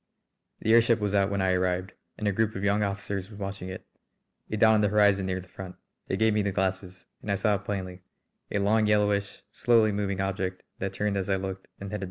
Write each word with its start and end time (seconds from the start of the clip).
The 0.61 0.73
airship 0.73 0.99
was 0.99 1.13
out 1.13 1.29
when 1.29 1.43
I 1.43 1.51
arrived, 1.51 1.91
and 2.17 2.27
a 2.27 2.31
group 2.31 2.55
of 2.55 2.63
young 2.63 2.81
officers 2.81 3.29
was 3.29 3.37
watching 3.37 3.69
it, 3.69 3.85
a 4.49 4.57
dot 4.57 4.73
on 4.73 4.81
the 4.81 4.87
horizon 4.87 5.27
near 5.27 5.39
the 5.39 5.47
front. 5.47 5.75
They 6.07 6.17
gave 6.17 6.33
me 6.33 6.41
the 6.41 6.51
glasses, 6.51 7.05
and 7.21 7.29
I 7.31 7.35
saw 7.35 7.53
it 7.53 7.65
plainly 7.65 8.01
a 8.51 8.57
long, 8.57 8.87
yellowish, 8.87 9.43
slowly 9.51 9.91
moving 9.91 10.19
object 10.19 10.63
that 10.79 10.93
turned 10.93 11.17
as 11.17 11.29
I 11.29 11.35
looked 11.35 11.67
and 11.67 11.67
headed 11.67 11.69
back 11.69 11.69
for 11.69 11.83
the 11.83 11.89
station. 11.89 11.99